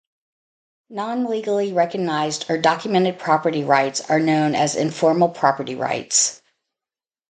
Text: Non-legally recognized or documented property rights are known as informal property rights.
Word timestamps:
Non-legally 0.89 1.73
recognized 1.73 2.49
or 2.49 2.57
documented 2.57 3.19
property 3.19 3.63
rights 3.63 4.01
are 4.09 4.19
known 4.19 4.55
as 4.55 4.75
informal 4.75 5.29
property 5.29 5.75
rights. 5.75 6.41